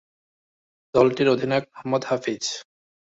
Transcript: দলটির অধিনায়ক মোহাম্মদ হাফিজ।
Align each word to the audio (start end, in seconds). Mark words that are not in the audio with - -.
দলটির 0.93 1.27
অধিনায়ক 1.29 1.65
মোহাম্মদ 1.67 2.03
হাফিজ। 2.09 2.43